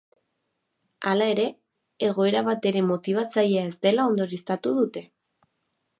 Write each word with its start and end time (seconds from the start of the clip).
Hala 1.09 1.27
ere, 1.33 1.45
egoera 2.09 2.43
batere 2.49 2.83
motibatzailea 2.87 3.69
ez 3.73 3.77
dela 3.87 4.11
ondorioztatu 4.15 4.77
dute. 4.79 5.05